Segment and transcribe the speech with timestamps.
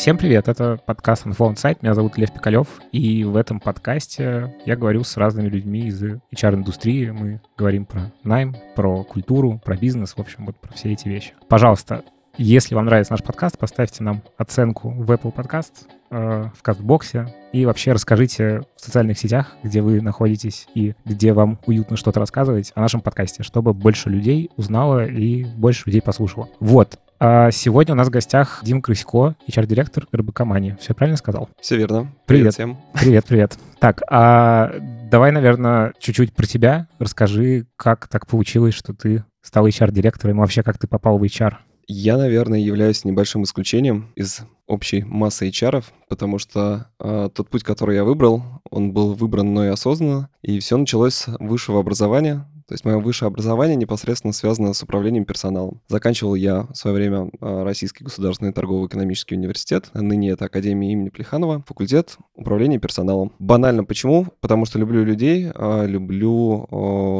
[0.00, 4.74] Всем привет, это подкаст Unfound Site, меня зовут Лев Пикалев, и в этом подкасте я
[4.74, 10.18] говорю с разными людьми из HR-индустрии, мы говорим про найм, про культуру, про бизнес, в
[10.18, 11.34] общем, вот про все эти вещи.
[11.50, 12.02] Пожалуйста,
[12.38, 17.66] если вам нравится наш подкаст, поставьте нам оценку в Apple Podcast, э, в Кастбоксе и
[17.66, 22.80] вообще расскажите в социальных сетях, где вы находитесь и где вам уютно что-то рассказывать о
[22.80, 26.48] нашем подкасте, чтобы больше людей узнало и больше людей послушало.
[26.58, 26.98] Вот.
[27.22, 30.74] А сегодня у нас в гостях Дим Крысько, HR-директор РБК Мани.
[30.80, 31.50] Все правильно сказал?
[31.60, 32.10] Все верно.
[32.24, 32.54] Привет.
[32.54, 32.78] Привет всем.
[32.94, 33.58] Привет, привет.
[33.78, 34.72] Так, а
[35.10, 36.88] давай, наверное, чуть-чуть про тебя.
[36.98, 41.56] Расскажи, как так получилось, что ты стал HR-директором, и вообще, как ты попал в HR?
[41.86, 47.96] Я, наверное, являюсь небольшим исключением из общей массы HR, потому что э, тот путь, который
[47.96, 52.48] я выбрал, он был выбран мной осознанно, и все началось с высшего образования.
[52.70, 55.80] То есть мое высшее образование непосредственно связано с управлением персоналом.
[55.88, 61.64] Заканчивал я в свое время э, Российский государственный торгово-экономический университет, ныне это Академия имени Плеханова,
[61.66, 63.32] факультет управления персоналом.
[63.40, 64.28] Банально почему?
[64.40, 66.68] Потому что люблю людей, э, люблю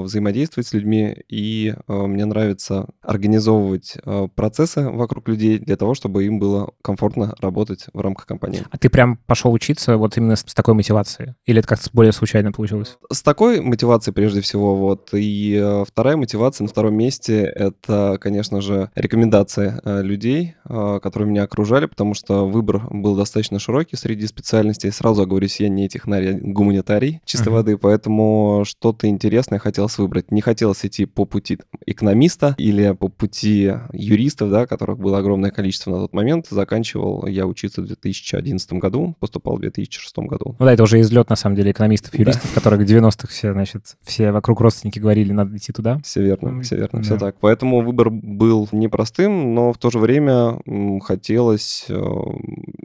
[0.04, 3.96] взаимодействовать с людьми, и мне нравится организовывать
[4.36, 8.62] процессы вокруг людей для того, чтобы им было комфортно работать в рамках компании.
[8.70, 11.34] А ты прям пошел учиться вот именно с такой мотивацией?
[11.44, 12.98] Или это как-то более случайно получилось?
[13.10, 15.12] С такой мотивацией прежде всего, вот.
[15.12, 21.28] И э, вторая мотивация на втором месте— это, конечно же, рекомендации э, людей, э, которые
[21.28, 24.92] меня окружали, потому что выбор был достаточно широкий среди специальностей.
[24.92, 27.52] Сразу оговорюсь, я не технарий, а гуманитарий чистой uh-huh.
[27.52, 30.30] воды, поэтому что-то интересное хотелось выбрать.
[30.30, 35.90] Не хотелось идти по пути экономиста или по пути юристов, да, которых было огромное количество
[35.90, 36.46] на тот момент.
[36.50, 40.56] Заканчивал я учиться в 2011 году, поступал в 2006 году.
[40.58, 42.54] Ну да, это уже излет, на самом деле, экономистов, юристов, да.
[42.54, 45.98] которых в 90-х все, значит, все вокруг родственники говорили, надо идти туда.
[46.04, 47.02] Все верно, все верно, да.
[47.02, 47.36] все так.
[47.40, 50.60] Поэтому выбор был непростым, но в то же время
[51.02, 52.02] хотелось э,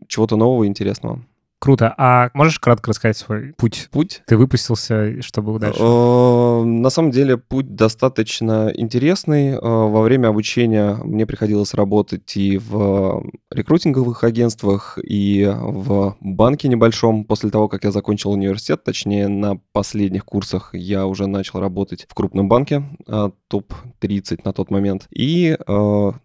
[0.08, 1.22] чего-то нового и интересного.
[1.60, 1.94] Круто.
[1.98, 3.88] А можешь кратко рассказать свой путь?
[3.92, 4.22] Путь?
[4.28, 5.80] Ты выпустился, что было дальше?
[5.82, 9.54] Э, на самом деле путь достаточно интересный.
[9.54, 17.26] Э, во время обучения мне приходилось работать и в рекрутинговых агентствах, и в банке небольшом.
[17.26, 22.14] После того, как я закончил университет, точнее на последних курсах, я уже начал работать в
[22.14, 25.08] крупном банке, э, топ-30 на тот момент.
[25.10, 25.58] И,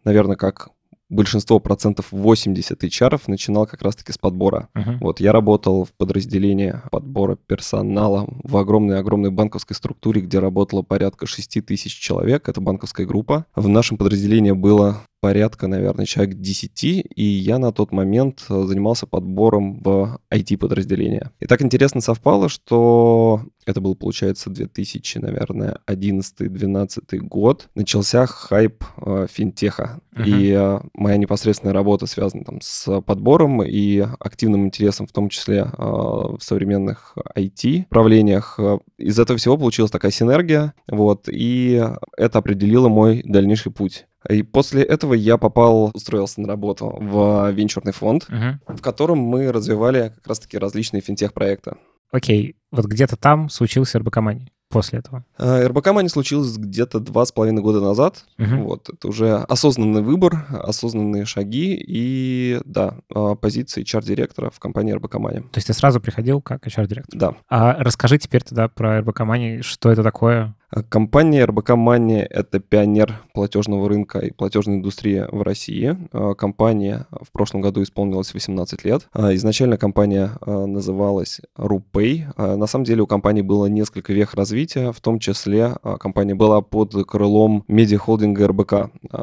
[0.04, 0.70] наверное, как
[1.10, 4.68] большинство процентов 80 HR начинал как раз-таки с подбора.
[4.74, 4.98] Uh-huh.
[5.00, 11.64] Вот я работал в подразделении подбора персонала в огромной-огромной банковской структуре, где работало порядка 6
[11.66, 12.48] тысяч человек.
[12.48, 13.46] Это банковская группа.
[13.54, 19.06] В нашем подразделении было порядка, наверное, человек 10, и я на тот момент э, занимался
[19.06, 21.30] подбором в IT-подразделение.
[21.40, 29.26] И так интересно совпало, что это был, получается, 2000, наверное, 11-12 год, начался хайп э,
[29.30, 30.00] финтеха.
[30.14, 30.24] Uh-huh.
[30.26, 35.58] И э, моя непосредственная работа связана там с подбором и активным интересом, в том числе
[35.58, 38.58] э, в современных IT-правлениях.
[38.96, 41.84] Из этого всего получилась такая синергия, вот, и
[42.16, 44.06] это определило мой дальнейший путь.
[44.28, 48.76] И после этого я попал, устроился на работу в венчурный фонд, uh-huh.
[48.76, 51.76] в котором мы развивали как раз-таки различные финтех-проекты.
[52.12, 55.24] Окей, вот где-то там случился РБК Мани после этого?
[55.38, 58.24] Э, РБК Мани случилось где-то два с половиной года назад.
[58.38, 58.56] Угу.
[58.62, 65.18] Вот, это уже осознанный выбор, осознанные шаги и, да, э, позиции HR-директора в компании РБК
[65.18, 65.40] Мани.
[65.40, 67.18] То есть ты сразу приходил как HR-директор?
[67.18, 67.34] Да.
[67.48, 70.54] А расскажи теперь тогда про РБК Мани, что это такое,
[70.88, 75.96] Компания РБК Money— это пионер платежного рынка и платежной индустрии в России.
[76.12, 79.08] А, компания в прошлом году исполнилась 18 лет.
[79.12, 82.56] А, изначально компания а, называлась RuPay.
[82.56, 86.94] На самом деле у компании было несколько вех развития, в том числе компания была под
[87.04, 88.74] крылом медиахолдинга РБК.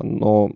[0.02, 0.50] Но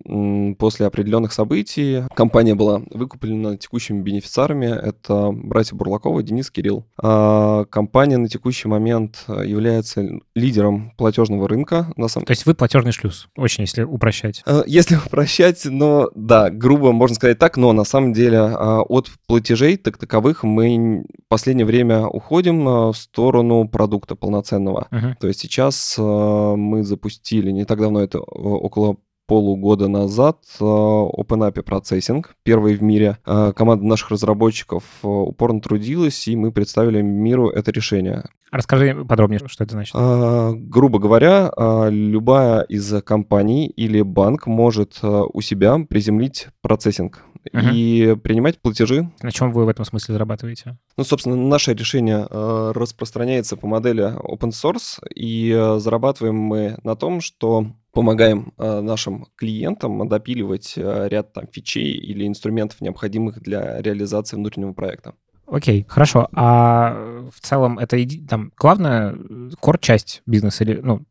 [0.57, 4.65] после определенных событий компания была выкуплена текущими бенефициарами.
[4.65, 6.85] Это братья Бурлакова, Денис, Кирилл.
[6.97, 11.91] Компания на текущий момент является лидером платежного рынка.
[11.95, 12.25] На самом...
[12.25, 14.43] То есть вы платежный шлюз, очень если упрощать.
[14.45, 19.09] Э, если упрощать, но да, грубо можно сказать так, но на самом деле а, от
[19.27, 24.87] платежей так таковых мы в последнее время уходим э, в сторону продукта полноценного.
[24.91, 25.15] Uh-huh.
[25.19, 28.97] То есть сейчас э, мы запустили не так давно, это около
[29.27, 33.17] полугода назад OpenAPI процессинг, первый в мире.
[33.23, 38.25] Команда наших разработчиков упорно трудилась, и мы представили миру это решение.
[38.51, 39.95] Расскажи подробнее, что это значит.
[39.97, 47.23] А, грубо говоря, а, любая из компаний или банк может а, у себя приземлить процессинг
[47.53, 47.73] uh-huh.
[47.73, 49.09] и принимать платежи.
[49.21, 50.77] На чем вы в этом смысле зарабатываете?
[50.97, 57.67] Ну, собственно, наше решение распространяется по модели open source, и зарабатываем мы на том, что
[57.93, 65.13] помогаем нашим клиентам допиливать ряд там фичей или инструментов, необходимых для реализации внутреннего проекта.
[65.51, 66.29] Окей, хорошо.
[66.33, 69.17] А в целом это там главная
[69.59, 71.01] кор-часть бизнеса или ну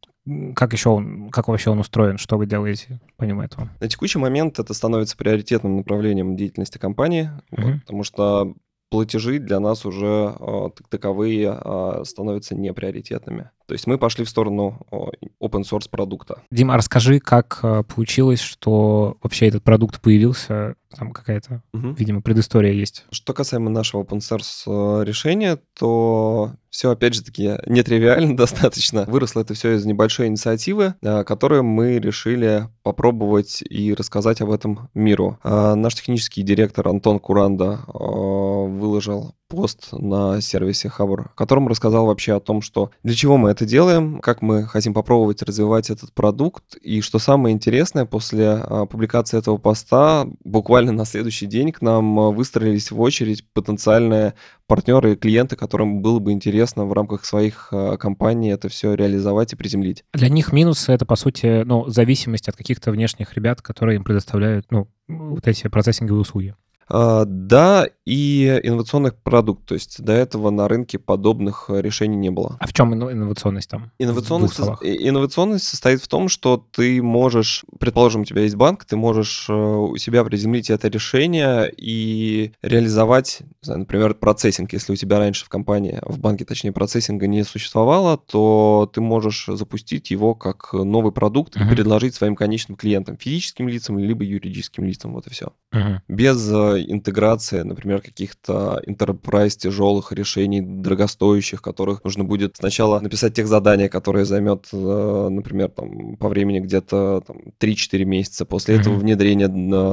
[0.55, 3.69] как еще он, как вообще он устроен, что вы делаете помимо этого?
[3.81, 7.63] На текущий момент это становится приоритетным направлением деятельности компании, угу.
[7.63, 8.55] вот, потому что
[8.91, 13.51] платежи для нас уже э, таковые э, становятся неприоритетными.
[13.71, 16.43] То есть мы пошли в сторону open source продукта.
[16.51, 20.75] Дима, расскажи, как э, получилось, что вообще этот продукт появился?
[20.99, 21.91] Там какая-то, угу.
[21.91, 23.05] видимо, предыстория есть.
[23.13, 29.05] Что касаемо нашего open source э, решения, то все, опять же таки, нетривиально достаточно.
[29.07, 34.89] Выросло это все из небольшой инициативы, э, которую мы решили попробовать и рассказать об этом
[34.95, 35.39] миру.
[35.45, 42.41] Наш технический директор Антон Куранда выложил пост на сервисе Хабр, в котором рассказал вообще о
[42.41, 47.01] том, что для чего мы это делаем, как мы хотим попробовать развивать этот продукт, и
[47.01, 52.31] что самое интересное, после а, публикации этого поста буквально на следующий день к нам а,
[52.31, 54.35] выстроились в очередь потенциальные
[54.67, 59.53] партнеры и клиенты, которым было бы интересно в рамках своих а, компаний это все реализовать
[59.53, 60.05] и приземлить.
[60.13, 64.67] Для них минусы— это, по сути, ну, зависимость от каких-то внешних ребят, которые им предоставляют,
[64.71, 66.55] ну, вот эти процессинговые услуги.
[66.91, 69.69] А, да, и инновационных продуктов.
[69.69, 72.57] То есть до этого на рынке подобных э, решений не было.
[72.59, 73.93] А в чем инновационность там?
[74.01, 79.47] Инновационность, инновационность состоит в том, что ты можешь, предположим, у тебя есть банк, ты можешь
[79.49, 84.73] э, у себя приземлить это решение и реализовать, знаю, например, процессинг.
[84.73, 89.47] Если у тебя раньше в компании, в банке, точнее, процессинга не существовало, то ты можешь
[89.47, 91.67] запустить его как новый продукт uh-huh.
[91.67, 95.13] и предложить своим конечным клиентам, физическим лицам, либо юридическим лицам.
[95.13, 95.53] Вот и все.
[95.73, 96.01] Uh-huh.
[96.09, 103.47] Без э, интеграция, например, каких-то enterprise тяжелых решений, дорогостоящих, которых нужно будет сначала написать тех
[103.47, 108.81] задания, которые займет, э, например, там, по времени где-то там, 3-4 месяца, после mm-hmm.
[108.81, 109.49] этого внедрение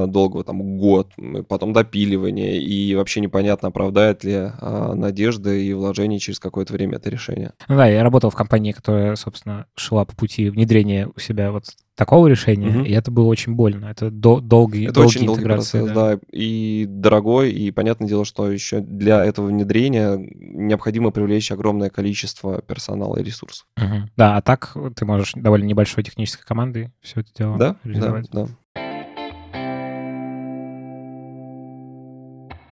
[0.06, 1.12] долгого, там, год,
[1.48, 7.10] потом допиливание, и вообще непонятно, оправдает ли а, надежды и вложения через какое-то время это
[7.10, 7.52] решение.
[7.68, 11.64] Ну да, я работал в компании, которая, собственно, шла по пути внедрения у себя вот
[11.98, 12.84] такого решения, угу.
[12.84, 13.86] и это было очень больно.
[13.86, 15.94] Это до, долгий, это долгий очень долгий процесс, да.
[15.94, 22.62] да, и дорогой, и понятное дело, что еще для этого внедрения необходимо привлечь огромное количество
[22.62, 23.66] персонала и ресурсов.
[23.76, 24.10] Угу.
[24.16, 28.30] Да, а так ты можешь довольно небольшой технической командой все это дело да, реализовать.
[28.30, 28.48] Да, да.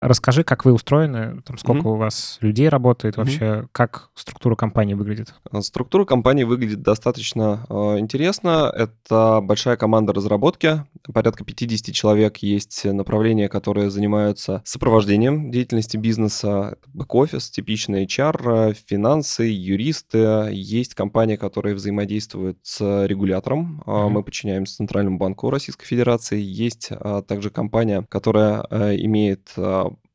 [0.06, 1.94] Расскажи, как вы устроены, там, сколько mm-hmm.
[1.94, 3.68] у вас людей работает, вообще, mm-hmm.
[3.72, 5.34] как структура компании выглядит?
[5.52, 8.72] А, структура компании выглядит достаточно э, интересно.
[8.76, 17.50] Это большая команда разработки, порядка 50 человек есть направления, которые занимаются сопровождением деятельности бизнеса, бэк-офис,
[17.50, 20.50] типичный HR, финансы, юристы.
[20.52, 23.82] Есть компания, которая взаимодействует с регулятором.
[23.86, 24.10] Mm-hmm.
[24.10, 26.40] Мы подчиняемся Центральному банку Российской Федерации.
[26.40, 29.52] Есть а, также компания, которая э, имеет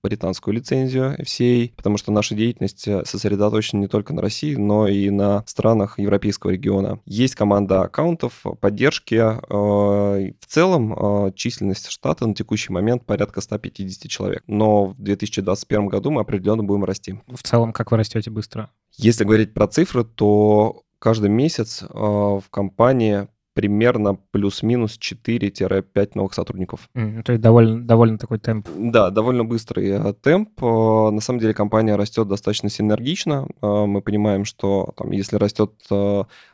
[0.02, 5.10] британскую лицензию FCA, потому что наша деятельность э, сосредоточена не только на России, но и
[5.10, 7.00] на странах европейского региона.
[7.04, 9.14] Есть команда аккаунтов, поддержки.
[9.14, 14.42] Э, в целом э, численность штата на текущий момент порядка 150 человек.
[14.46, 17.20] Но в 2021 году мы определенно будем расти.
[17.28, 18.70] В целом, как вы растете быстро?
[18.96, 26.88] Если говорить про цифры, то каждый месяц в компании примерно плюс-минус 4-5 новых сотрудников.
[26.94, 28.68] Mm, то есть довольно, довольно такой темп.
[28.76, 30.62] Да, довольно быстрый э, темп.
[30.62, 33.48] Э, на самом деле компания растет достаточно синергично.
[33.60, 35.72] Э, мы понимаем, что там, если растет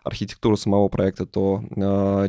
[0.04, 1.62] архитектура самого проекта, то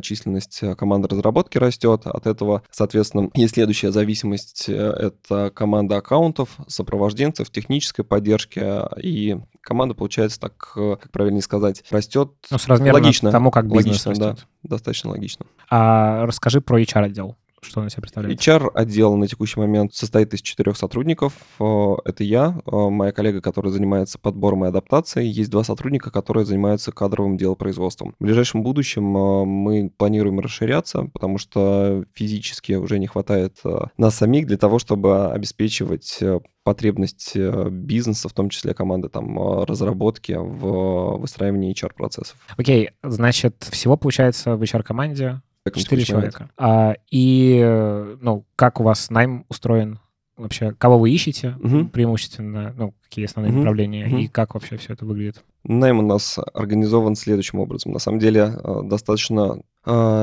[0.02, 2.06] численность команды разработки растет.
[2.06, 4.68] От этого, соответственно, есть следующая зависимость.
[4.68, 8.62] Это команда аккаунтов, сопровожденцев, технической поддержки
[9.00, 13.30] и команда, получается, так, как правильнее сказать, растет ну, с размером логично.
[13.30, 14.46] тому, как бизнес логично, растет.
[14.57, 15.46] Да, достаточно логично.
[15.70, 17.36] А расскажи про HR-отдел.
[17.62, 18.40] Что он себя представляет?
[18.40, 21.34] HR-отдел на текущий момент состоит из четырех сотрудников.
[21.60, 25.28] Э, это я, э, моя коллега, которая занимается подбором и адаптацией.
[25.28, 28.14] Есть два сотрудника, которые занимаются кадровым делопроизводством.
[28.18, 33.58] В ближайшем будущем э, мы планируем расширяться, потому что физически уже не хватает
[33.96, 36.20] нас самих для того, чтобы обеспечивать
[36.64, 42.36] потребность бизнеса, в том числе команды там разработки в выстраивании HR-процессов.
[42.56, 45.40] Окей, okay, значит, всего получается в HR-команде
[45.76, 46.50] Четыре человека.
[46.56, 49.98] А, и, ну, как у вас найм устроен?
[50.36, 51.86] Вообще, кого вы ищете угу.
[51.86, 53.58] преимущественно, ну, какие основные угу.
[53.58, 54.18] направления, угу.
[54.18, 55.42] и как вообще все это выглядит?
[55.64, 57.92] Найм у нас организован следующим образом.
[57.92, 59.60] На самом деле, э, достаточно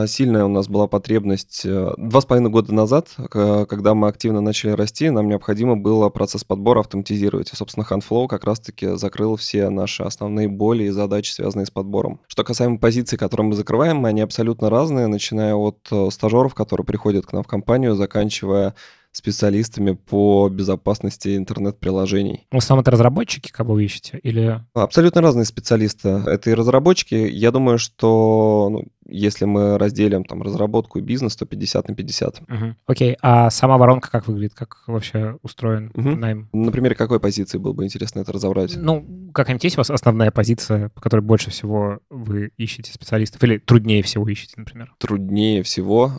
[0.07, 4.71] сильная у нас была потребность э, два с половиной года назад, когда мы активно начали
[4.71, 7.51] расти, нам необходимо было процесс подбора автоматизировать.
[7.51, 12.21] И, собственно, HandFlow как раз-таки закрыл все наши основные боли и задачи, связанные с подбором.
[12.27, 17.25] Что касаемо позиций, которые мы закрываем, они абсолютно разные, начиная от э, стажеров, которые приходят
[17.25, 18.75] к нам в компанию, заканчивая
[19.15, 22.47] специалистами по безопасности интернет-приложений.
[22.51, 24.19] В основном это разработчики, кого вы ищете?
[24.23, 24.61] Или...
[24.73, 26.09] Абсолютно разные специалисты.
[26.09, 27.15] Это и разработчики.
[27.15, 32.41] Я думаю, что ну, если мы разделим там разработку и бизнес, то 50 на 50.
[32.41, 32.75] Угу.
[32.87, 34.53] Окей, а сама воронка как выглядит?
[34.55, 36.11] Как вообще устроен угу.
[36.11, 36.49] найм?
[36.53, 38.75] На примере какой позиции было бы интересно это разобрать?
[38.75, 43.43] Ну, какая-нибудь есть у вас основная позиция, по которой больше всего вы ищете специалистов?
[43.43, 44.93] Или труднее всего ищете, например?
[44.97, 46.13] Труднее всего,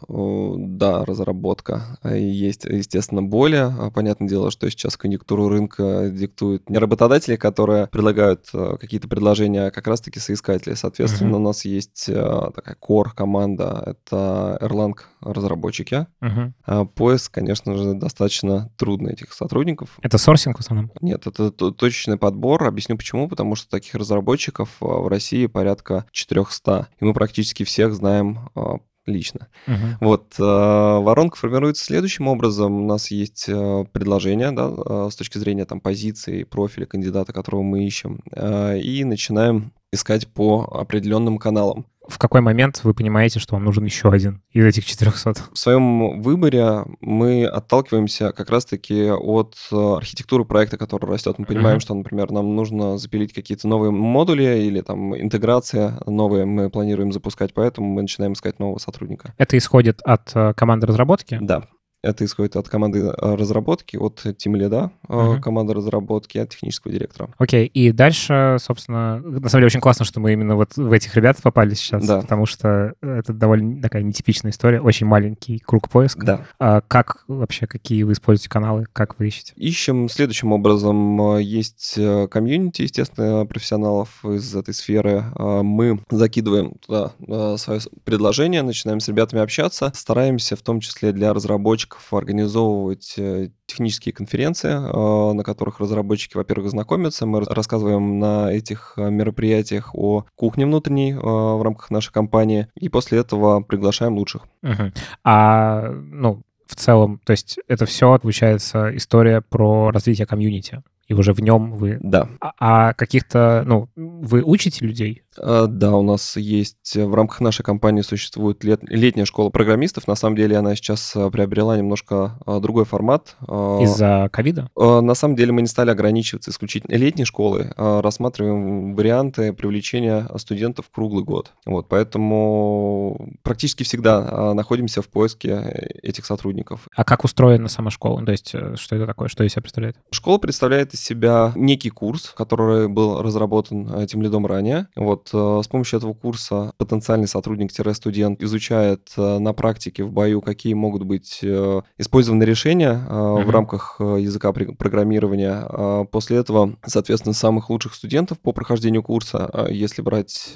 [0.57, 1.99] да, разработка.
[2.02, 3.75] А есть, естественно, более.
[3.78, 9.66] А, понятное дело, что сейчас конъюнктуру рынка диктуют не работодатели, которые предлагают э, какие-то предложения,
[9.66, 10.75] а как раз-таки соискатели.
[10.75, 11.40] Соответственно, угу.
[11.40, 16.06] у нас есть э, такая core команда— это Erlang разработчики.
[16.23, 16.87] Uh-huh.
[16.87, 19.99] поиск, конечно же, достаточно трудный этих сотрудников.
[20.02, 20.90] Это сорсинг в основном?
[21.00, 22.64] Нет, это точечный подбор.
[22.64, 23.28] Объясню почему.
[23.28, 26.88] Потому что таких разработчиков а, в России порядка 400.
[27.00, 29.49] И мы практически всех знаем а, лично.
[29.66, 29.97] Uh-huh.
[30.00, 32.83] Вот э, воронка формируется следующим образом.
[32.83, 37.62] У нас есть э, предложение, да, э, с точки зрения там позиции, профиля кандидата, которого
[37.62, 43.54] мы ищем, э, и начинаем искать по определенным каналам в какой момент вы понимаете, что
[43.54, 45.34] вам нужен еще один из этих 400?
[45.52, 51.38] В своем выборе мы отталкиваемся как раз-таки от э, архитектуры проекта, который растет.
[51.38, 51.82] Мы понимаем, uh-huh.
[51.82, 57.54] что, например, нам нужно запилить какие-то новые модули или там интеграция новые мы планируем запускать,
[57.54, 59.34] поэтому мы начинаем искать нового сотрудника.
[59.38, 61.38] Это исходит от э, команды разработки?
[61.40, 61.64] Да.
[62.06, 65.40] Это исходит от команды э, разработки, от тимлида uh-huh.
[65.40, 67.30] команды разработки, от технического директора.
[67.36, 71.16] Окей, и дальше, собственно, на самом деле очень классно, что мы именно вот в этих
[71.16, 72.20] ребят попали сейчас, да.
[72.20, 76.25] потому что это довольно такая нетипичная история, очень маленький круг поиска.
[76.25, 76.46] Да.
[76.60, 79.52] А как вообще, какие вы используете каналы, как вы ищете?
[79.56, 81.38] Ищем следующим образом.
[81.38, 85.25] Есть э, комьюнити, естественно, профессионалов из этой сферы.
[85.36, 87.12] Мы закидываем туда
[87.58, 93.48] свое предложение, начинаем с ребятами общаться, стараемся в том числе для разработчиков разработчиков организовывать э,
[93.66, 97.26] технические конференции, э, на которых разработчики, во-первых, знакомятся.
[97.26, 103.18] Мы рассказываем на этих э, мероприятиях о кухне внутренней в рамках нашей компании, и после
[103.18, 104.42] этого приглашаем лучших.
[104.62, 104.92] Угу.
[105.24, 111.32] А, ну, в целом, то есть это все, получается, история про развитие комьюнити и уже
[111.32, 111.98] в нем вы...
[112.00, 112.28] Да.
[112.40, 115.22] А, а каких-то, ну, вы учите людей?
[115.38, 120.07] А, да, у нас есть, в рамках нашей компании существует лет, летняя школа программистов.
[120.07, 123.37] На самом деле она сейчас а, приобрела немножко а, другой формат.
[123.43, 124.71] Из-за ковида?
[124.76, 131.25] На самом деле мы не стали ограничиваться исключительно летней школой, рассматриваем варианты привлечения студентов круглый
[131.25, 131.52] год.
[131.64, 136.88] Вот, поэтому практически всегда находимся в поиске э, этих сотрудников.
[136.95, 138.25] А как устроена сама школа?
[138.25, 139.28] То есть э, что это такое?
[139.28, 139.97] Что из себя представляет?
[140.11, 144.88] Школа представляет из себя некий курс, который был разработан этим лидом ранее.
[144.97, 150.75] Вот э, с помощью этого курса потенциальный сотрудник-студент изучает э, на практике в бою, какие
[150.75, 153.45] могут быть э, использованы решения uh-huh.
[153.45, 156.04] в рамках языка программирования.
[156.06, 160.52] После этого, соответственно, самых лучших студентов по прохождению курса, если брать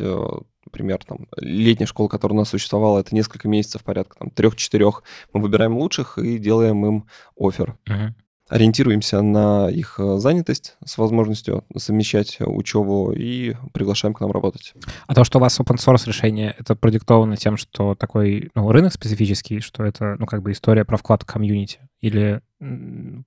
[0.67, 5.41] например, там, летняя школа, которая у нас существовала, это несколько месяцев, порядка там трех-четырех, мы
[5.41, 7.77] выбираем лучших и делаем им офер.
[7.89, 8.12] Uh-huh
[8.50, 14.75] ориентируемся на их э, занятость с возможностью совмещать учебу и приглашаем к нам работать.
[15.07, 18.92] А то, что у вас open source решение, это продиктовано тем, что такой ну, рынок
[18.92, 21.78] специфический, что это ну, как бы история про вклад в комьюнити?
[22.00, 22.40] Или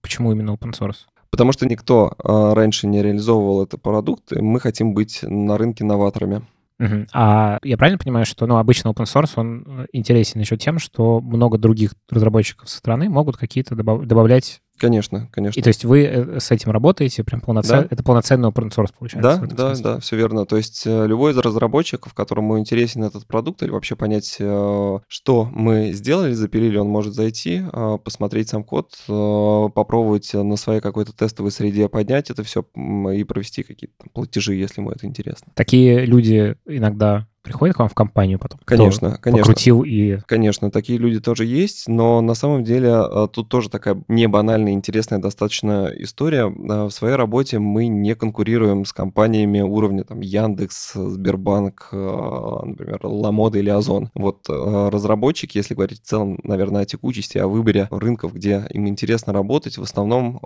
[0.02, 1.06] почему именно open source?
[1.32, 5.84] Потому что никто а, раньше не реализовывал этот продукт, и мы хотим быть на рынке
[5.84, 6.44] новаторами.
[6.80, 7.08] Uh-huh.
[7.14, 11.22] А я правильно понимаю, что ну, обычно open source, он э, интересен еще тем, что
[11.22, 15.58] много других разработчиков со стороны могут какие-то добав- добавлять Конечно, конечно.
[15.58, 17.88] И то есть вы э, с этим работаете, прям полноценно, да.
[17.90, 19.40] это полноценный open source получается?
[19.40, 19.84] Да, да, смысле.
[19.84, 20.46] да, все верно.
[20.46, 25.50] То есть э, любой из разработчиков, которому интересен этот продукт или вообще понять, э, что
[25.54, 27.64] мы сделали, запилили, он может зайти,
[28.04, 32.66] посмотреть сам код, попробовать на своей какой-то тестовой среде поднять это все
[33.14, 35.54] и провести какие-то платежи, если ему это интересно.
[35.56, 38.60] Такие люди иногда приходит к вам в компанию потом?
[38.66, 39.44] Конечно, конечно.
[39.44, 40.18] Покрутил и...
[40.26, 44.72] Конечно, такие люди тоже есть, но на самом деле а, тут тоже такая не банальная,
[44.72, 46.46] интересная достаточно история.
[46.46, 53.00] А, в своей работе мы не конкурируем с компаниями уровня там Яндекс, Сбербанк, а, например,
[53.04, 54.10] Ламода или Озон.
[54.16, 59.34] Вот разработчики, если говорить в целом, наверное, о текучести, о выборе рынков, где им интересно
[59.34, 60.40] работать, в основном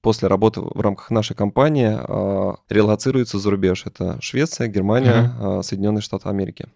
[0.00, 3.84] после работы в рамках нашей компании э, релацируется за рубеж.
[3.86, 5.60] Это Швеция, Германия, uh-huh.
[5.60, 6.66] э, Соединенные Штаты Америки.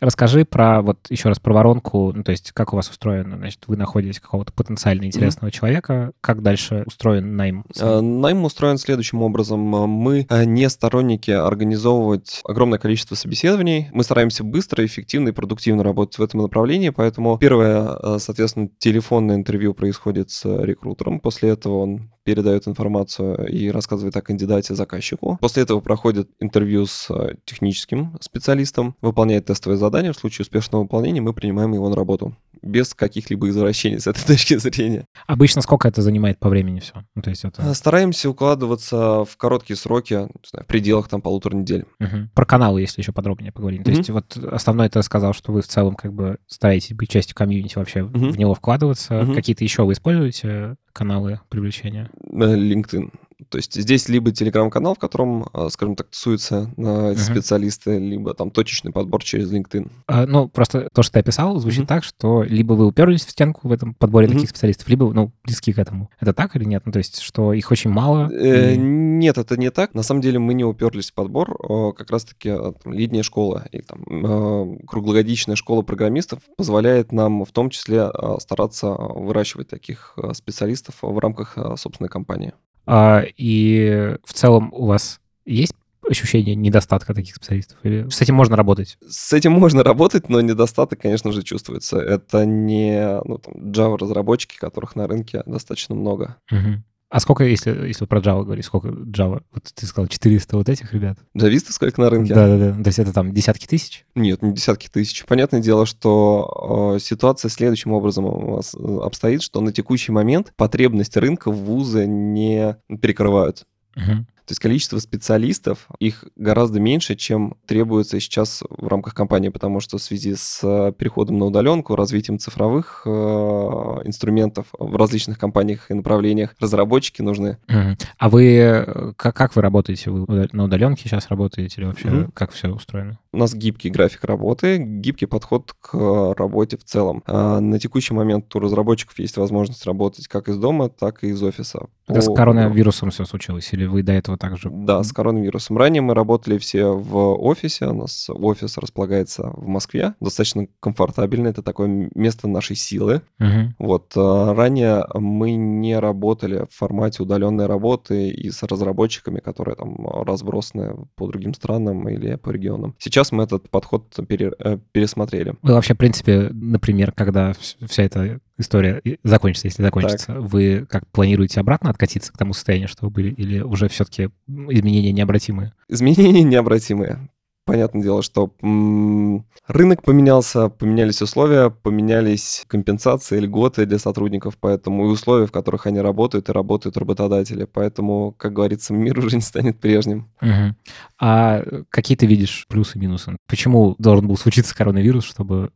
[0.00, 3.64] Расскажи про, вот еще раз, про воронку, ну, то есть как у вас устроено, значит,
[3.66, 5.52] вы находите какого-то потенциально интересного mm-hmm.
[5.52, 7.64] человека, как дальше устроен найм?
[7.74, 9.58] Uh, найм устроен следующим образом.
[9.58, 16.18] Мы э, не сторонники организовывать огромное количество собеседований, мы стараемся быстро, эффективно и продуктивно работать
[16.18, 22.10] в этом направлении, поэтому первое, э, соответственно, телефонное интервью происходит с рекрутером, после этого он
[22.28, 25.38] передает информацию и рассказывает о кандидате заказчику.
[25.40, 30.12] После этого проходит интервью с э, техническим специалистом, выполняет тестовое задание.
[30.12, 34.58] В случае успешного выполнения мы принимаем его на работу без каких-либо извращений с этой точки
[34.58, 35.06] зрения.
[35.26, 36.92] Обычно сколько это занимает по времени все?
[37.14, 37.62] Ну, то есть это...
[37.62, 41.86] А, стараемся укладываться в короткие сроки, знаю, в пределах там полутора недель.
[41.98, 42.28] Угу.
[42.34, 43.80] Про каналы, если еще подробнее поговорим.
[43.80, 43.84] Угу.
[43.84, 47.34] То есть вот основное ты сказал, что вы в целом как бы стараетесь быть частью
[47.34, 48.28] комьюнити вообще, угу.
[48.28, 49.22] в него вкладываться.
[49.22, 49.32] Угу.
[49.32, 52.10] Какие-то еще вы используете каналы привлечения?
[52.32, 53.12] Э, LinkedIn.
[53.50, 57.16] То есть здесь либо телеграм-канал, в котором, а, скажем так, тусуются uh-huh.
[57.16, 59.90] специалисты, либо там точечный подбор через LinkedIn.
[60.08, 61.86] А, ну, просто то, что ты описал, звучит uh-huh.
[61.86, 64.32] так, что либо вы уперлись в стенку в этом подборе uh-huh.
[64.32, 66.10] таких специалистов, либо, ну, близки к этому.
[66.18, 66.82] Это так или нет?
[66.84, 68.28] Ну, то есть, что их очень мало?
[68.32, 68.76] Э, и...
[68.76, 69.94] Нет, это не так.
[69.94, 71.56] На самом деле мы не уперлись в подбор.
[71.96, 78.10] Как раз-таки там, летняя школа или там круглогодичная школа программистов позволяет нам в том числе
[78.40, 82.52] стараться выращивать таких специалистов в рамках собственной компании.
[82.88, 85.74] А, и в целом у вас есть
[86.08, 87.78] ощущение недостатка таких специалистов?
[87.82, 88.96] Или с этим можно работать?
[89.06, 91.98] С этим можно работать, но недостаток, конечно же, чувствуется.
[91.98, 96.36] Это не ну, Java-разработчики, которых на рынке достаточно много.
[96.50, 96.82] Угу.
[97.10, 99.42] А сколько, если, если про Java говорить, сколько Java?
[99.52, 101.18] Вот ты сказал 400 вот этих ребят?
[101.36, 102.34] Джависты сколько на рынке?
[102.34, 102.82] Да-да-да.
[102.82, 104.04] То есть это там десятки тысяч?
[104.14, 105.24] Нет, не десятки тысяч.
[105.24, 110.52] Понятное дело, что э, ситуация следующим образом у вас э, обстоит, что на текущий момент
[110.56, 113.64] потребности рынка в вузы не перекрывают.
[113.96, 114.26] Угу.
[114.48, 119.98] То есть количество специалистов, их гораздо меньше, чем требуется сейчас в рамках компании, потому что
[119.98, 125.94] в связи с э, переходом на удаленку, развитием цифровых э, инструментов в различных компаниях и
[125.94, 127.58] направлениях, разработчики нужны.
[127.68, 128.00] Uh-huh.
[128.16, 130.10] А вы, э, как, как вы работаете?
[130.10, 132.30] Вы на удаленке сейчас работаете или вообще uh-huh.
[132.32, 133.18] как все устроено?
[133.34, 137.22] У нас гибкий график работы, гибкий подход к работе в целом.
[137.26, 141.42] А на текущий момент у разработчиков есть возможность работать как из дома, так и из
[141.42, 141.88] офиса.
[142.06, 142.22] Это По...
[142.22, 143.70] с коронавирусом все случилось?
[143.74, 144.70] Или вы до этого также?
[144.70, 145.78] Да, с коронавирусом.
[145.78, 147.86] Ранее мы работали все в офисе.
[147.86, 150.14] У нас офис располагается в Москве.
[150.20, 151.48] Достаточно комфортабельно.
[151.48, 153.22] Это такое место нашей силы.
[153.40, 153.74] Угу.
[153.78, 154.12] Вот.
[154.16, 161.06] А, ранее мы не работали в формате удаленной работы и с разработчиками, которые там разбросаны
[161.16, 162.94] по другим странам или по регионам.
[162.98, 165.54] Сейчас мы этот подход пере, э, пересмотрели.
[165.62, 167.52] Вы вообще, в принципе, например, когда
[167.86, 170.38] вся эта история закончится, если закончится, так.
[170.40, 175.12] вы как планируете обратно откатиться к тому состоянию, что вы были, или уже все-таки изменения
[175.12, 175.72] необратимые?
[175.88, 177.28] Изменения необратимые.
[177.68, 185.08] Понятное дело, что м- рынок поменялся, поменялись условия, поменялись компенсации, льготы для сотрудников, поэтому и
[185.10, 187.64] условия, в которых они работают, и работают работодатели.
[187.70, 190.30] Поэтому, как говорится, мир уже не станет прежним.
[190.40, 190.76] Угу.
[191.20, 193.36] А какие ты видишь плюсы и минусы?
[193.46, 195.70] Почему должен был случиться коронавирус, чтобы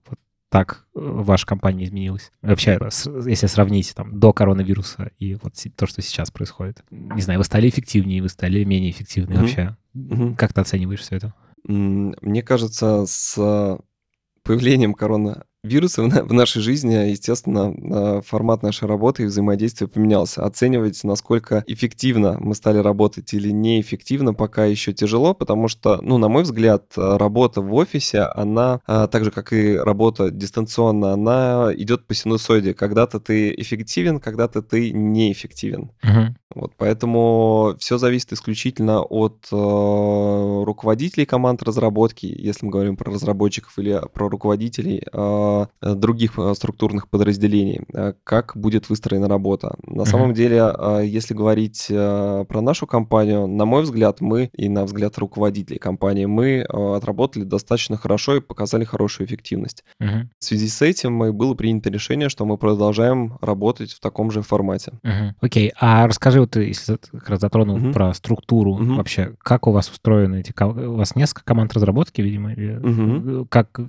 [0.52, 2.30] так э, ваша компания изменилась?
[2.42, 2.78] Вообще,
[3.26, 6.84] если сравнить там до коронавируса и вот то, что сейчас происходит.
[6.90, 9.40] Не знаю, вы стали эффективнее, вы стали менее эффективны mm-hmm.
[9.40, 9.76] вообще.
[9.96, 10.36] Mm-hmm.
[10.36, 11.34] Как ты оцениваешь все это?
[11.64, 13.78] Мне кажется, с
[14.42, 20.44] появлением корона вирусы в нашей жизни, естественно, формат нашей работы и взаимодействия поменялся.
[20.44, 26.28] Оценивать, насколько эффективно мы стали работать или неэффективно, пока еще тяжело, потому что, ну, на
[26.28, 32.06] мой взгляд, работа в офисе, она, а, так же, как и работа дистанционно, она идет
[32.06, 32.74] по синусоиде.
[32.74, 35.90] Когда-то ты эффективен, когда-то ты неэффективен.
[36.02, 36.34] Uh-huh.
[36.54, 39.54] Вот, поэтому все зависит исключительно от э,
[40.64, 47.08] руководителей команд разработки, если мы говорим про разработчиков или про руководителей э, других э, структурных
[47.08, 49.76] подразделений, э, как будет выстроена работа.
[49.86, 50.06] На mm-hmm.
[50.06, 54.84] самом деле, э, если говорить э, про нашу компанию, на мой взгляд, мы и на
[54.84, 59.84] взгляд руководителей компании, мы э, отработали достаточно хорошо и показали хорошую эффективность.
[60.00, 60.28] Mm-hmm.
[60.38, 64.92] В связи с этим было принято решение, что мы продолжаем работать в таком же формате.
[65.40, 65.70] Окей, mm-hmm.
[65.70, 65.72] okay.
[65.80, 67.92] а расскажи вот если как раз затронул угу.
[67.92, 70.54] про структуру вообще, как у вас устроены эти...
[70.62, 73.80] У вас несколько команд разработки, видимо, или как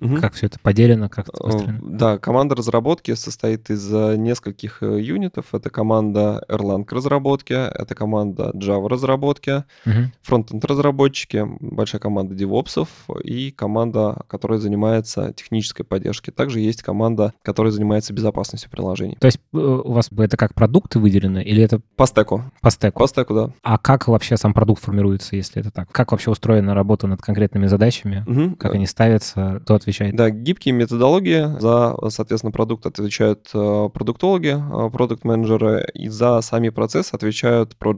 [0.00, 0.16] Угу.
[0.16, 1.78] Как все это поделено, как это э, построено?
[1.82, 5.54] Да, команда разработки состоит из э, нескольких э, юнитов.
[5.54, 10.10] Это команда Erlang разработки, это команда Java разработки, угу.
[10.22, 12.88] фронтенд разработчики, большая команда девопсов
[13.22, 16.32] и команда, которая занимается технической поддержкой.
[16.32, 19.18] Также есть команда, которая занимается безопасностью приложений.
[19.20, 21.80] То есть у вас это как продукты выделены или это...
[21.96, 22.44] По стеку.
[22.62, 22.98] По стеку.
[23.00, 23.50] По стеку, да.
[23.62, 25.90] А как вообще сам продукт формируется, если это так?
[25.92, 28.24] Как вообще устроена работа над конкретными задачами?
[28.26, 28.56] Угу.
[28.56, 29.60] Как они ставятся?
[29.62, 30.16] Кто отвечает отвечает?
[30.16, 31.58] Да, гибкие методологии.
[31.60, 37.90] За, соответственно, продукт отвечают э, продуктологи, э, продукт-менеджеры, и за сами процессы отвечают проекта.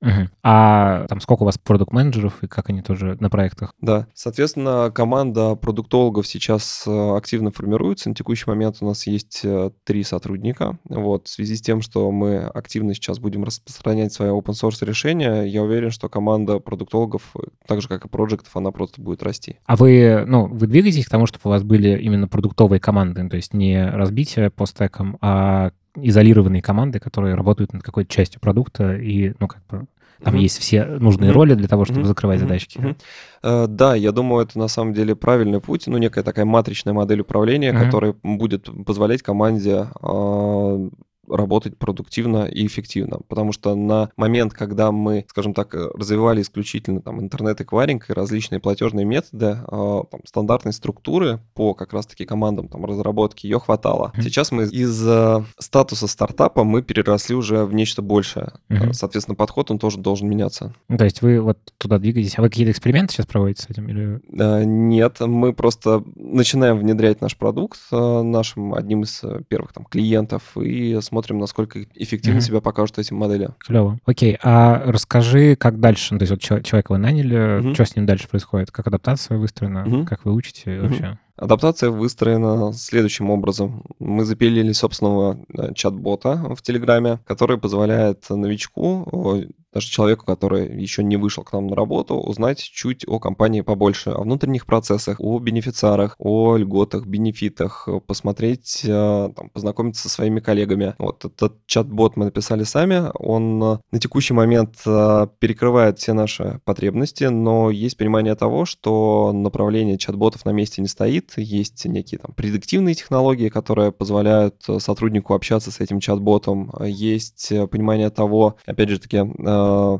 [0.00, 0.28] Угу.
[0.42, 3.74] А там сколько у вас продукт-менеджеров и как они тоже на проектах?
[3.80, 8.08] Да, соответственно, команда продуктологов сейчас э, активно формируется.
[8.08, 9.42] На текущий момент у нас есть
[9.84, 10.78] три сотрудника.
[10.88, 15.42] Вот, в связи с тем, что мы активно сейчас будем распространять свои open source решения,
[15.42, 17.34] я уверен, что команда продуктологов,
[17.66, 19.56] так же как и проектов, она просто будет расти.
[19.66, 23.36] А вы, ну, вы двигаетесь к тому, чтобы у вас были именно продуктовые команды, то
[23.36, 29.34] есть не разбитие по стекам, а изолированные команды, которые работают над какой-то частью продукта и,
[29.38, 29.86] ну, как бы
[30.22, 30.38] там mm-hmm.
[30.38, 31.34] есть все нужные mm-hmm.
[31.34, 32.06] роли для того, чтобы mm-hmm.
[32.06, 32.42] закрывать mm-hmm.
[32.42, 32.78] задачки.
[32.78, 32.96] Mm-hmm.
[33.42, 37.20] Uh, да, я думаю, это на самом деле правильный путь, ну, некая такая матричная модель
[37.20, 37.84] управления, mm-hmm.
[37.84, 40.90] которая будет позволять команде uh,
[41.28, 43.18] работать продуктивно и эффективно.
[43.28, 49.04] Потому что на момент, когда мы, скажем так, развивали исключительно там интернет-эквайринг и различные платежные
[49.04, 54.12] методы, э, там, стандартной структуры по как раз-таки командам там, разработки, ее хватало.
[54.14, 54.22] Mm-hmm.
[54.22, 58.52] Сейчас мы из э, статуса стартапа мы переросли уже в нечто большее.
[58.68, 58.92] Mm-hmm.
[58.92, 60.74] Соответственно, подход, он тоже должен меняться.
[60.88, 63.88] Ну, то есть вы вот туда двигаетесь, а вы какие-то эксперименты сейчас проводите с этим?
[63.88, 64.20] Или...
[64.38, 70.56] Э, нет, мы просто начинаем внедрять наш продукт э, нашим одним из первых там, клиентов
[70.56, 72.42] и смотрим посмотрим, насколько эффективно mm-hmm.
[72.42, 73.50] себя покажут эти модели.
[73.58, 74.00] Клево.
[74.04, 76.12] Окей, а расскажи, как дальше?
[76.12, 77.74] Ну, то есть вот человека вы наняли, mm-hmm.
[77.74, 78.72] что с ним дальше происходит?
[78.72, 79.84] Как адаптация выстроена?
[79.86, 80.06] Mm-hmm.
[80.06, 80.80] Как вы учите mm-hmm.
[80.80, 81.18] вообще?
[81.36, 83.84] Адаптация выстроена следующим образом.
[84.00, 91.16] Мы запилили собственного э, чат-бота в Телеграме, который позволяет новичку даже человеку, который еще не
[91.16, 96.14] вышел к нам на работу, узнать чуть о компании побольше, о внутренних процессах, о бенефициарах,
[96.18, 100.94] о льготах, бенефитах, посмотреть, э, там, познакомиться со своими коллегами.
[100.98, 106.60] Вот этот чат-бот мы написали сами, он э, на текущий момент э, перекрывает все наши
[106.64, 112.32] потребности, но есть понимание того, что направление чат-ботов на месте не стоит, есть некие там
[112.34, 119.18] предиктивные технологии, которые позволяют сотруднику общаться с этим чат-ботом, есть понимание того, опять же таки,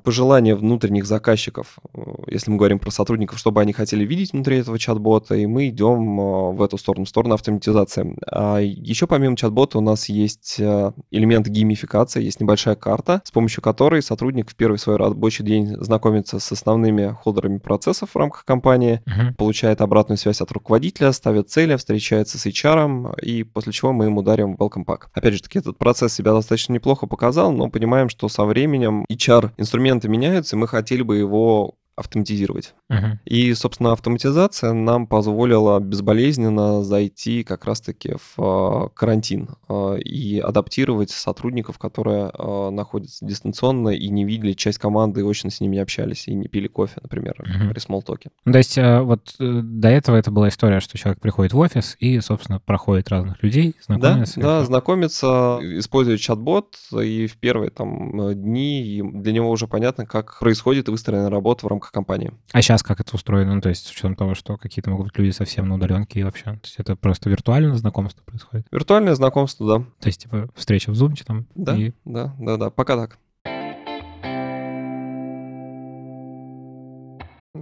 [0.03, 4.79] пожелания внутренних заказчиков, э, если мы говорим про сотрудников, чтобы они хотели видеть внутри этого
[4.79, 8.17] чат-бота, и мы идем э, в эту сторону, в сторону автоматизации.
[8.31, 10.61] А еще помимо чат-бота у нас есть
[11.11, 16.39] элемент геймификации, есть небольшая карта, с помощью которой сотрудник в первый свой рабочий день знакомится
[16.39, 19.35] с основными холдерами процессов в рамках компании, uh-huh.
[19.35, 24.23] получает обратную связь от руководителя, ставит цели, встречается с HR, и после чего мы ему
[24.23, 25.05] дарим welcome pack.
[25.13, 29.51] Опять же таки, этот процесс себя достаточно неплохо показал, но понимаем, что со временем HR
[29.57, 32.75] инструменты меняются, мы хотели бы его автоматизировать.
[32.91, 33.19] Uh-huh.
[33.25, 41.11] И, собственно, автоматизация нам позволила безболезненно зайти как раз-таки в э, карантин э, и адаптировать
[41.11, 45.83] сотрудников, которые э, находятся дистанционно и не видели часть команды, и очень с ними не
[45.83, 47.71] общались, и не пили кофе, например, uh-huh.
[47.71, 48.31] при смолтоке.
[48.45, 52.21] Ну, то есть вот до этого это была история, что человек приходит в офис и,
[52.21, 54.41] собственно, проходит разных людей, знакомится.
[54.41, 60.39] Да, да знакомится, использует чат-бот, и в первые там дни для него уже понятно, как
[60.41, 62.33] происходит выстроенная работа в рамках рамках компании.
[62.53, 63.55] А сейчас как это устроено?
[63.55, 66.23] Ну, то есть с учетом того, что какие-то могут быть люди совсем на удаленке и
[66.23, 66.45] вообще.
[66.45, 68.67] То есть это просто виртуальное знакомство происходит?
[68.71, 69.85] Виртуальное знакомство, да.
[70.01, 71.47] То есть типа встреча в Zoom там?
[71.55, 71.93] Да, и...
[72.05, 72.71] да, да, да.
[72.71, 73.19] Пока так.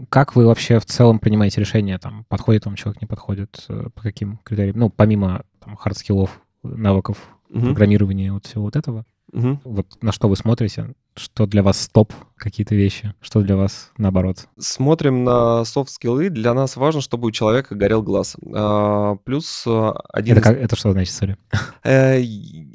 [0.09, 4.03] Как вы вообще в целом принимаете решение, там, подходит вам человек, не подходит, э, по
[4.03, 4.79] каким критериям?
[4.79, 7.67] Ну, помимо там, хардскиллов, навыков угу.
[7.67, 9.05] программирования, вот всего вот этого.
[9.33, 9.61] Угу.
[9.65, 10.95] Вот на что вы смотрите?
[11.17, 13.15] Что для вас стоп, какие-то вещи?
[13.21, 14.49] Что для вас наоборот?
[14.59, 16.31] Смотрим на софт-скиллы.
[16.31, 18.37] Для нас важно, чтобы у человека горел глаз.
[18.55, 20.37] А, плюс а, один...
[20.37, 21.37] Это, как, это что значит, sorry?
[21.85, 22.23] Э,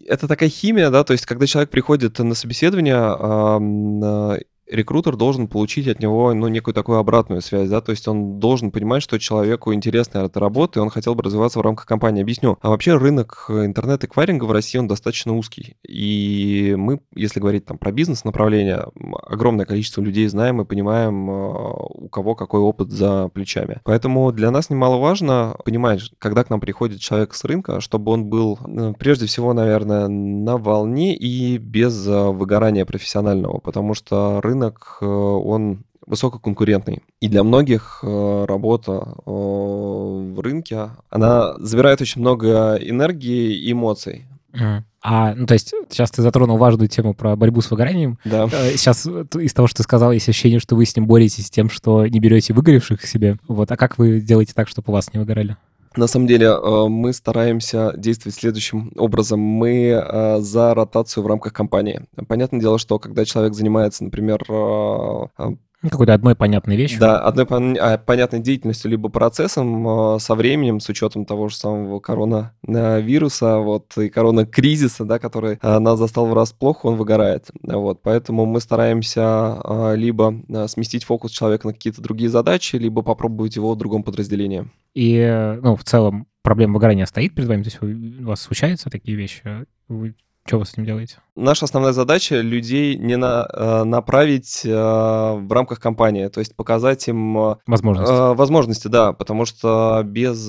[0.08, 4.38] это такая химия, да, то есть когда человек приходит на собеседование,
[4.70, 8.72] рекрутер должен получить от него, ну, некую такую обратную связь, да, то есть он должен
[8.72, 12.22] понимать, что человеку интересна эта работа, и он хотел бы развиваться в рамках компании.
[12.22, 12.58] Объясню.
[12.62, 15.78] А вообще рынок интернет-эквайринга в России, он достаточно узкий.
[15.88, 18.88] И мы, если говорить там про бизнес-направление,
[19.24, 23.80] огромное количество людей знаем и понимаем, а, у кого какой опыт за плечами.
[23.84, 28.60] Поэтому для нас немаловажно понимать, когда к нам приходит человек с рынка, чтобы он был,
[28.66, 35.06] ну, прежде всего, наверное, на волне и без выгорания профессионального, потому что рынок рынок, э,
[35.06, 37.04] он высококонкурентный.
[37.20, 44.26] И для многих э, работа э, в рынке, она забирает очень много энергии и эмоций.
[45.04, 48.18] А, ну, то есть, сейчас ты затронул важную тему про борьбу с выгоранием.
[48.26, 48.48] Да.
[48.50, 52.08] Сейчас из того, что ты сказал, есть ощущение, что вы с ним боретесь тем, что
[52.08, 53.38] не берете выгоревших к себе.
[53.48, 53.72] Вот.
[53.72, 55.56] А как вы делаете так, чтобы у вас не выгорали?
[55.98, 59.40] На самом деле э, мы стараемся действовать следующим образом.
[59.40, 62.06] Мы э, за ротацию в рамках компании.
[62.28, 67.00] Понятное дело, что когда человек занимается, например, э, какой-то одной понятной вещью.
[67.00, 67.46] Да, одной
[67.80, 73.96] а, понятной деятельностью либо процессом а, со временем, с учетом того же самого коронавируса, вот,
[73.98, 77.50] и коронакризиса, да, который а, нас застал врасплох, он выгорает.
[77.62, 80.36] Вот, поэтому мы стараемся а, либо
[80.68, 84.68] сместить фокус человека на какие-то другие задачи, либо попробовать его в другом подразделении.
[84.96, 87.62] И, ну, в целом проблема выгорания стоит перед вами?
[87.62, 89.44] То есть у вас случаются такие вещи?
[89.88, 90.16] Вы
[90.48, 91.18] что вы с этим делаете?
[91.36, 97.08] Наша основная задача людей не на, э, направить э, в рамках компании, то есть показать
[97.08, 98.36] им э, возможности.
[98.36, 100.48] Возможности, да, потому что без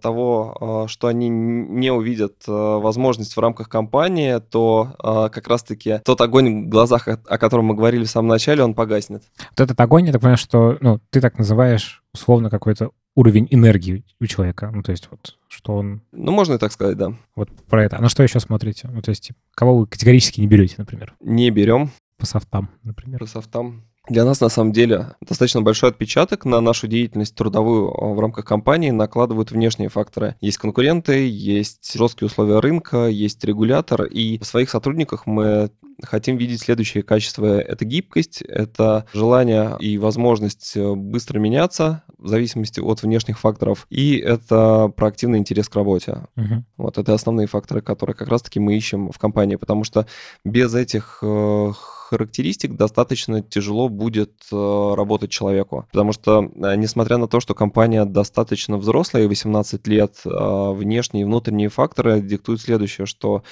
[0.00, 6.68] того, что они не увидят возможность в рамках компании, то как раз-таки тот огонь в
[6.68, 9.22] глазах, о, о котором мы говорили в самом начале, он погаснет.
[9.50, 14.04] Вот этот огонь, я так понимаю, что ну, ты так называешь условно какой-то уровень энергии
[14.20, 14.70] у человека.
[14.72, 16.02] Ну, то есть вот, что он...
[16.12, 17.14] Ну, можно и так сказать, да.
[17.34, 17.96] Вот про это.
[17.96, 18.88] А на что еще смотрите?
[18.92, 21.16] Ну, то есть кого вы категорически не берете, например?
[21.20, 21.90] Не берем.
[22.18, 23.18] По софтам, например.
[23.18, 23.84] По софтам.
[24.08, 28.44] Для нас, на самом деле, достаточно большой отпечаток на нашу деятельность трудовую а, в рамках
[28.44, 30.36] компании накладывают внешние факторы.
[30.40, 35.70] Есть конкуренты, есть жесткие условия рынка, есть регулятор, и в своих сотрудниках мы
[36.04, 37.58] хотим видеть следующие качества.
[37.60, 44.16] Это гибкость, это желание и возможность э, быстро меняться в зависимости от внешних факторов, и
[44.16, 46.26] это проактивный интерес к работе.
[46.36, 46.64] Угу.
[46.78, 50.06] Вот это основные факторы, которые как раз-таки мы ищем в компании, потому что
[50.44, 55.86] без этих э, характеристик достаточно тяжело будет э, работать человеку.
[55.90, 61.68] Потому что, э, несмотря на то, что компания достаточно взрослая, 18 лет, внешние и внутренние
[61.68, 63.42] факторы диктуют следующее, что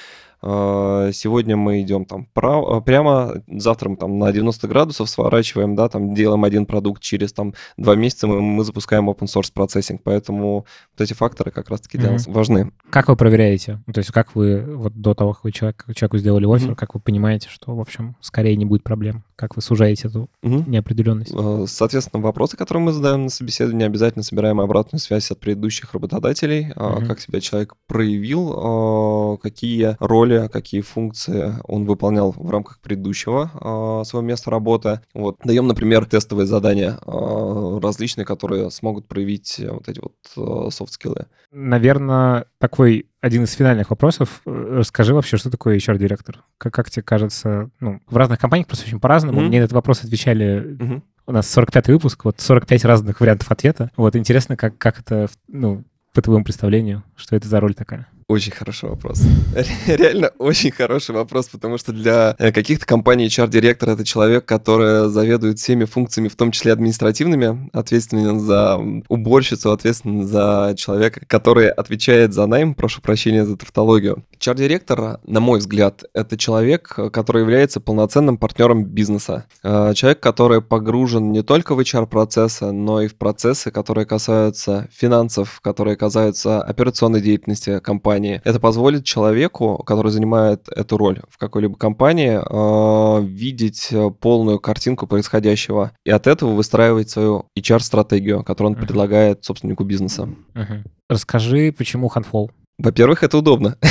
[0.45, 6.15] сегодня мы идем там право, прямо, завтра мы там на 90 градусов сворачиваем, да, там
[6.15, 11.01] делаем один продукт, через там два месяца мы, мы запускаем open source процессинг, поэтому вот
[11.01, 12.13] эти факторы как раз-таки для mm-hmm.
[12.13, 12.71] нас важны.
[12.91, 13.83] Как вы проверяете?
[13.93, 16.77] То есть как вы вот до того, как вы человек, человеку сделали офер, mm-hmm.
[16.77, 19.25] как вы понимаете, что, в общем, скорее не будет проблем?
[19.37, 20.69] Как вы сужаете эту mm-hmm.
[20.69, 21.33] неопределенность?
[21.35, 26.71] А, соответственно, вопросы, которые мы задаем на собеседовании, обязательно собираем обратную связь от предыдущих работодателей,
[26.71, 27.07] mm-hmm.
[27.07, 34.05] как себя человек проявил, какие роли роли, какие функции он выполнял в рамках предыдущего э,
[34.05, 35.01] своего места работы.
[35.15, 35.39] Вот.
[35.45, 41.27] Даем, например, тестовые задания э, различные, которые смогут проявить вот эти вот э, софт-скиллы.
[41.53, 44.41] Наверное, такой один из финальных вопросов.
[44.45, 46.43] Расскажи вообще, что такое HR-директор?
[46.59, 49.41] Как, как тебе кажется, ну, в разных компаниях просто очень по-разному.
[49.41, 49.49] Mm-hmm.
[49.49, 51.03] Мне на этот вопрос отвечали mm-hmm.
[51.27, 53.91] У нас 45-й выпуск, вот 45 разных вариантов ответа.
[53.97, 58.09] Вот интересно, как, как это, ну, по твоему представлению, что это за роль такая?
[58.27, 59.21] Очень хороший вопрос.
[59.87, 65.59] Реально очень хороший вопрос, потому что для э, каких-то компаний HR-директор— это человек, который заведует
[65.59, 72.47] всеми функциями, в том числе административными, ответственен за уборщицу, ответственен за человека, который отвечает за
[72.47, 74.25] найм, прошу прощения за тавтологию.
[74.41, 79.45] HR-директор, на мой взгляд, это человек, который является полноценным партнером бизнеса.
[79.63, 85.61] Э, человек, который погружен не только в HR-процессы, но и в процессы, которые касаются финансов,
[85.61, 88.41] которые касаются операционной деятельности компании, компании.
[88.45, 95.07] Это позволит человеку, который занимает эту роль в какой-либо компании, а, видеть э, полную картинку
[95.07, 98.87] происходящего и от этого выстраивать свою HR-стратегию, которую он uh-huh.
[98.87, 100.29] предлагает собственнику бизнеса.
[100.55, 100.85] Uh-huh.
[101.09, 102.51] Расскажи, почему Handful?
[102.79, 103.77] Во-первых, это удобно.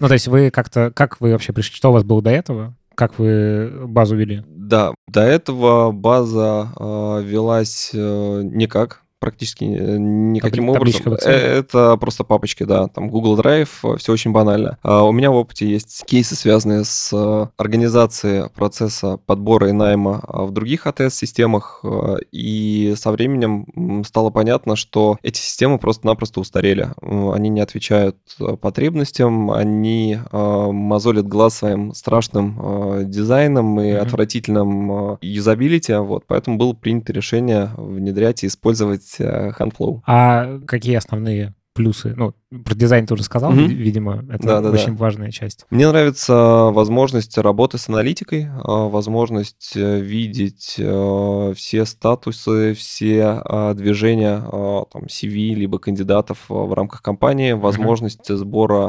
[0.00, 0.90] Ну, то есть вы как-то...
[0.94, 1.74] Как вы вообще пришли?
[1.74, 2.74] Что у вас было до этого?
[2.94, 4.42] Как вы базу вели?
[4.46, 11.14] Да, до этого база э, велась э, никак практически э, никаким образом.
[11.24, 14.78] Э, это просто папочки, да, там Google Drive, э, все очень банально.
[14.82, 20.44] А у меня в опыте есть кейсы, связанные с организацией процесса подбора и найма а,
[20.44, 21.84] в других АТС-системах,
[22.32, 26.88] и со временем стало понятно, что эти системы просто-напросто устарели.
[27.00, 28.16] Они не отвечают
[28.60, 33.96] потребностям, они мозолят глаз своим страшным дизайном и mm-hmm.
[33.96, 40.00] отвратительным юзабилити, вот, поэтому было принято решение внедрять и использовать есть э, Handflow.
[40.06, 42.14] А какие основные плюсы?
[42.16, 42.32] Ну,
[42.64, 43.66] про дизайн ты уже сказал, mm-hmm.
[43.66, 44.98] видимо, это да, да, очень да.
[44.98, 45.66] важная часть.
[45.68, 53.42] Мне нравится возможность работы с аналитикой, а, возможность э, видеть э, все статусы, все
[53.74, 58.36] движения там, CV либо кандидатов в рамках компании, возможность mm-hmm.
[58.36, 58.86] сбора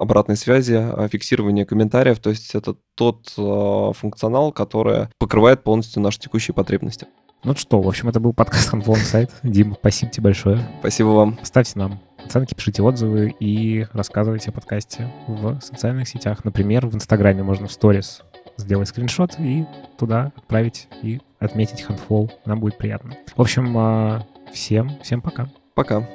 [0.00, 2.18] обратной связи, фиксирования комментариев.
[2.20, 3.28] То есть это тот
[3.96, 7.06] функционал, который покрывает полностью наши текущие потребности.
[7.42, 9.30] Ну что, в общем, это был подкаст Handful Сайт.
[9.42, 10.60] Дима, спасибо тебе большое.
[10.80, 11.38] Спасибо вам.
[11.42, 16.44] Ставьте нам оценки, пишите отзывы и рассказывайте о подкасте в социальных сетях.
[16.44, 18.20] Например, в Инстаграме можно в сторис
[18.58, 19.64] сделать скриншот и
[19.98, 22.30] туда отправить и отметить Handful.
[22.44, 23.16] Нам будет приятно.
[23.34, 25.48] В общем, а, всем, всем пока.
[25.74, 26.06] Пока.